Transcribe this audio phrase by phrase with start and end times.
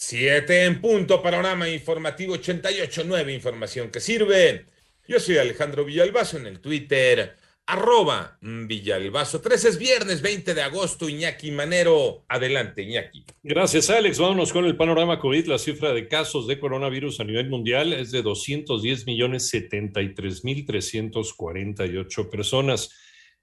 [0.00, 1.20] Siete en punto.
[1.20, 3.34] Panorama informativo 88.9.
[3.34, 4.64] Información que sirve.
[5.08, 7.34] Yo soy Alejandro Villalbazo en el Twitter.
[7.66, 9.40] Arroba Villalbazo.
[9.40, 11.08] 13 es viernes 20 de agosto.
[11.08, 12.24] Iñaki Manero.
[12.28, 13.24] Adelante, Iñaki.
[13.42, 14.20] Gracias, Alex.
[14.20, 15.46] Vámonos con el panorama COVID.
[15.46, 20.64] La cifra de casos de coronavirus a nivel mundial es de 210 millones 73 mil
[20.64, 22.94] 348 personas.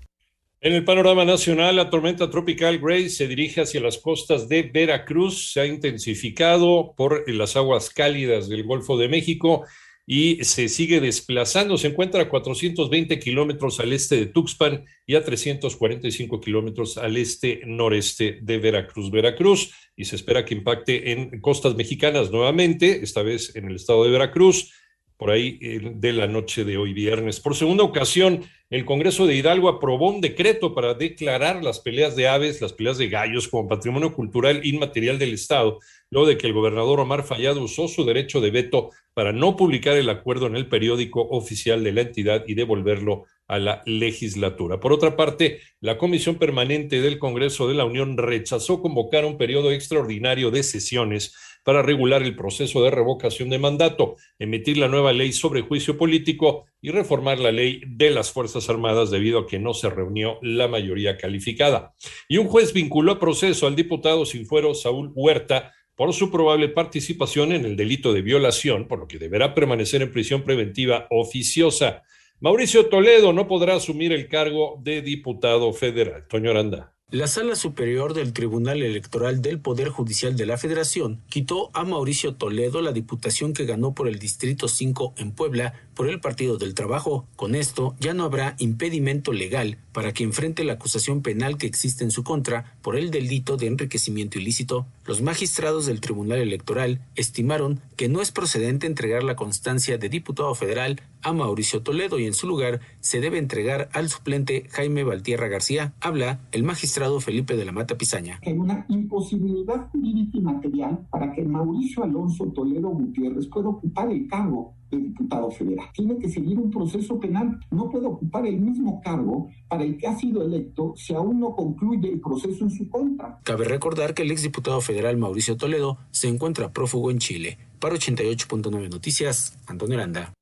[0.63, 5.53] En el panorama nacional, la tormenta tropical Grace se dirige hacia las costas de Veracruz.
[5.53, 9.65] Se ha intensificado por las aguas cálidas del Golfo de México
[10.13, 11.77] y se sigue desplazando.
[11.77, 17.61] Se encuentra a 420 kilómetros al este de Tuxpan y a 345 kilómetros al este
[17.65, 23.55] noreste de Veracruz, Veracruz, y se espera que impacte en costas mexicanas nuevamente, esta vez
[23.55, 24.73] en el estado de Veracruz,
[25.21, 27.39] por ahí de la noche de hoy viernes.
[27.39, 32.27] Por segunda ocasión, el Congreso de Hidalgo aprobó un decreto para declarar las peleas de
[32.27, 35.77] aves, las peleas de gallos como patrimonio cultural inmaterial del Estado,
[36.09, 39.95] luego de que el gobernador Omar Fallado usó su derecho de veto para no publicar
[39.95, 44.79] el acuerdo en el periódico oficial de la entidad y devolverlo a la legislatura.
[44.79, 49.73] Por otra parte, la Comisión Permanente del Congreso de la Unión rechazó convocar un periodo
[49.73, 51.35] extraordinario de sesiones
[51.65, 56.65] para regular el proceso de revocación de mandato, emitir la nueva ley sobre juicio político
[56.81, 60.69] y reformar la ley de las Fuerzas Armadas debido a que no se reunió la
[60.69, 61.93] mayoría calificada.
[62.29, 66.69] Y un juez vinculó a proceso al diputado sin fuero Saúl Huerta por su probable
[66.69, 72.03] participación en el delito de violación, por lo que deberá permanecer en prisión preventiva oficiosa.
[72.43, 76.25] Mauricio Toledo no podrá asumir el cargo de diputado federal.
[76.27, 76.91] Toño Aranda.
[77.11, 82.35] La Sala Superior del Tribunal Electoral del Poder Judicial de la Federación quitó a Mauricio
[82.35, 86.73] Toledo la diputación que ganó por el Distrito 5 en Puebla por el Partido del
[86.73, 87.27] Trabajo.
[87.35, 92.05] Con esto ya no habrá impedimento legal para que enfrente la acusación penal que existe
[92.05, 94.87] en su contra por el delito de enriquecimiento ilícito.
[95.11, 100.55] Los magistrados del Tribunal Electoral estimaron que no es procedente entregar la constancia de diputado
[100.55, 105.49] federal a Mauricio Toledo y en su lugar se debe entregar al suplente Jaime Valtierra
[105.49, 105.93] García.
[105.99, 108.39] Habla el magistrado Felipe de la Mata Pizaña.
[108.45, 114.29] Hay una imposibilidad jurídica y material para que Mauricio Alonso Toledo Gutiérrez pueda ocupar el
[114.29, 115.87] cargo de diputado federal.
[115.93, 117.59] Tiene que seguir un proceso penal.
[117.71, 121.55] No puede ocupar el mismo cargo para el que ha sido electo si aún no
[121.55, 123.39] concluye el proceso en su contra.
[123.43, 127.57] Cabe recordar que el exdiputado federal Mauricio Toledo se encuentra prófugo en Chile.
[127.79, 130.33] Para 88.9 Noticias, Antonio Aranda.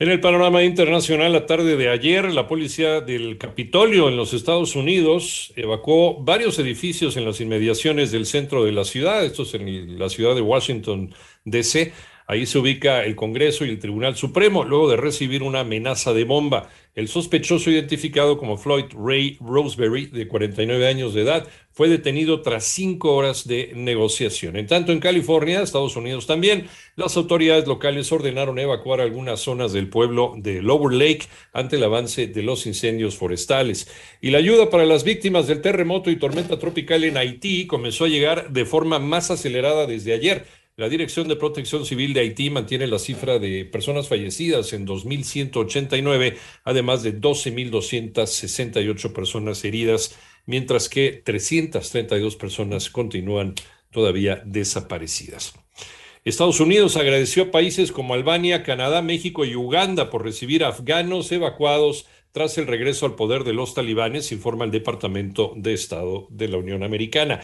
[0.00, 4.76] En el panorama internacional, la tarde de ayer, la policía del Capitolio en los Estados
[4.76, 9.98] Unidos evacuó varios edificios en las inmediaciones del centro de la ciudad, esto es en
[9.98, 11.12] la ciudad de Washington,
[11.44, 11.92] D.C.,
[12.30, 16.24] Ahí se ubica el Congreso y el Tribunal Supremo, luego de recibir una amenaza de
[16.24, 16.68] bomba.
[16.94, 22.64] El sospechoso identificado como Floyd Ray Roseberry, de 49 años de edad, fue detenido tras
[22.64, 24.56] cinco horas de negociación.
[24.56, 26.66] En tanto, en California, Estados Unidos también,
[26.96, 32.26] las autoridades locales ordenaron evacuar algunas zonas del pueblo de Lower Lake ante el avance
[32.26, 33.88] de los incendios forestales.
[34.20, 38.08] Y la ayuda para las víctimas del terremoto y tormenta tropical en Haití comenzó a
[38.08, 42.86] llegar de forma más acelerada desde ayer La Dirección de Protección Civil de Haití mantiene
[42.86, 50.16] la cifra de personas fallecidas en 2.189, además de 12.268 personas heridas,
[50.46, 53.56] mientras que 332 personas continúan
[53.90, 55.54] todavía desaparecidas.
[56.24, 62.06] Estados Unidos agradeció a países como Albania, Canadá, México y Uganda por recibir afganos evacuados
[62.30, 66.58] tras el regreso al poder de los talibanes, informa el Departamento de Estado de la
[66.58, 67.40] Unión Americana.